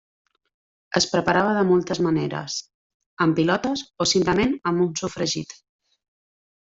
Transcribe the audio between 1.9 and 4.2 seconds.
maneres: en pilotes o